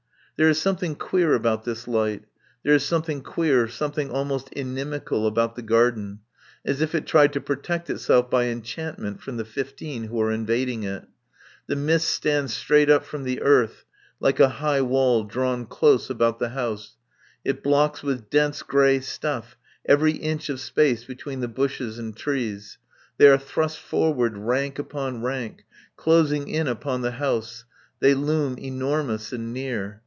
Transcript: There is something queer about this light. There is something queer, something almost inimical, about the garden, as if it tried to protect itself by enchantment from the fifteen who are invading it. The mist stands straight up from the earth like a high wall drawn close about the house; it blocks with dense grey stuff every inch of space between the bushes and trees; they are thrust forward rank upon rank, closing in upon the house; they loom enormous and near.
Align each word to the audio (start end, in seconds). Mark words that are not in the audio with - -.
There 0.37 0.49
is 0.49 0.59
something 0.59 0.95
queer 0.95 1.35
about 1.35 1.65
this 1.65 1.87
light. 1.87 2.23
There 2.63 2.73
is 2.73 2.83
something 2.83 3.21
queer, 3.21 3.67
something 3.67 4.09
almost 4.09 4.51
inimical, 4.53 5.27
about 5.27 5.55
the 5.55 5.61
garden, 5.61 6.21
as 6.65 6.81
if 6.81 6.95
it 6.95 7.05
tried 7.05 7.33
to 7.33 7.39
protect 7.39 7.91
itself 7.91 8.27
by 8.27 8.45
enchantment 8.45 9.21
from 9.21 9.37
the 9.37 9.45
fifteen 9.45 10.05
who 10.05 10.19
are 10.19 10.31
invading 10.31 10.81
it. 10.81 11.05
The 11.67 11.75
mist 11.75 12.09
stands 12.09 12.55
straight 12.55 12.89
up 12.89 13.05
from 13.05 13.23
the 13.23 13.39
earth 13.43 13.85
like 14.19 14.39
a 14.39 14.49
high 14.49 14.81
wall 14.81 15.25
drawn 15.25 15.67
close 15.67 16.09
about 16.09 16.39
the 16.39 16.49
house; 16.49 16.97
it 17.45 17.61
blocks 17.61 18.01
with 18.01 18.31
dense 18.31 18.63
grey 18.63 18.99
stuff 19.01 19.55
every 19.85 20.13
inch 20.13 20.49
of 20.49 20.59
space 20.59 21.03
between 21.03 21.41
the 21.41 21.47
bushes 21.47 21.99
and 21.99 22.17
trees; 22.17 22.79
they 23.19 23.27
are 23.27 23.37
thrust 23.37 23.77
forward 23.77 24.39
rank 24.39 24.79
upon 24.79 25.21
rank, 25.21 25.65
closing 25.95 26.47
in 26.47 26.67
upon 26.67 27.01
the 27.03 27.11
house; 27.11 27.63
they 27.99 28.15
loom 28.15 28.57
enormous 28.57 29.31
and 29.31 29.53
near. 29.53 29.99